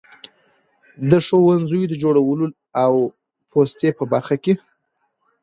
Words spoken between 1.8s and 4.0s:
د جوړولو او پوستې